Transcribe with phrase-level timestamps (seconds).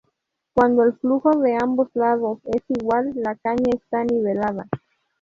[0.55, 4.67] Cuando el flujo de ambos lados es igual, la caña está nivelada.